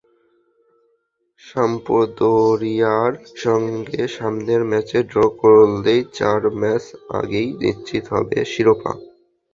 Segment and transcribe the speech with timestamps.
[1.41, 3.13] সাম্পদোরিয়ার
[3.37, 6.83] সঙ্গে সামনের ম্যাচে ড্র করলেই চার ম্যাচ
[7.17, 8.91] আগেই নিশ্চিত হবে শিরোপা।